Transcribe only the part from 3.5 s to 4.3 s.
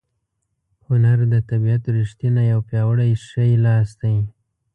لاس دی.